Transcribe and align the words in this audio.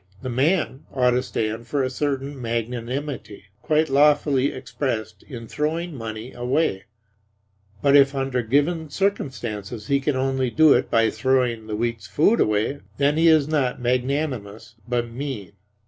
The 0.23 0.29
man 0.29 0.87
ought 0.91 1.11
to 1.11 1.21
stand 1.21 1.67
for 1.67 1.83
a 1.83 1.89
certain 1.91 2.41
magnanimity, 2.41 3.43
quite 3.61 3.87
lawfully 3.87 4.51
expressed 4.51 5.21
in 5.21 5.47
throwing 5.47 5.93
money 5.93 6.33
away: 6.33 6.85
but 7.83 7.95
if 7.95 8.15
under 8.15 8.41
given 8.41 8.89
circumstances 8.89 9.85
he 9.89 9.99
can 9.99 10.15
only 10.15 10.49
do 10.49 10.73
it 10.73 10.89
by 10.89 11.11
throwing 11.11 11.67
the 11.67 11.75
week's 11.75 12.07
food 12.07 12.39
away, 12.39 12.79
then 12.97 13.15
he 13.15 13.27
is 13.27 13.47
not 13.47 13.79
magnanimous, 13.79 14.73
but 14.89 15.07
mean. 15.07 15.51